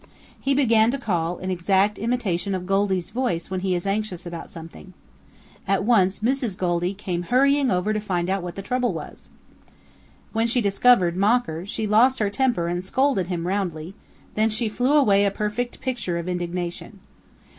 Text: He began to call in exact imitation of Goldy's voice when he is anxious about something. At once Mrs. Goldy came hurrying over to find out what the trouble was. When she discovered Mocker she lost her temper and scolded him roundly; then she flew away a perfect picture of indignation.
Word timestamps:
He 0.39 0.55
began 0.55 0.89
to 0.89 0.97
call 0.97 1.37
in 1.37 1.51
exact 1.51 1.99
imitation 1.99 2.55
of 2.55 2.65
Goldy's 2.65 3.11
voice 3.11 3.51
when 3.51 3.59
he 3.59 3.75
is 3.75 3.85
anxious 3.85 4.25
about 4.25 4.49
something. 4.49 4.93
At 5.67 5.83
once 5.83 6.21
Mrs. 6.21 6.57
Goldy 6.57 6.95
came 6.95 7.21
hurrying 7.21 7.69
over 7.69 7.93
to 7.93 7.99
find 7.99 8.27
out 8.27 8.41
what 8.41 8.55
the 8.55 8.63
trouble 8.63 8.93
was. 8.93 9.29
When 10.33 10.47
she 10.47 10.59
discovered 10.59 11.15
Mocker 11.15 11.67
she 11.67 11.85
lost 11.85 12.17
her 12.17 12.31
temper 12.31 12.67
and 12.67 12.83
scolded 12.83 13.27
him 13.27 13.45
roundly; 13.45 13.93
then 14.33 14.49
she 14.49 14.69
flew 14.69 14.93
away 14.97 15.23
a 15.23 15.29
perfect 15.29 15.81
picture 15.81 16.17
of 16.17 16.27
indignation. 16.27 16.97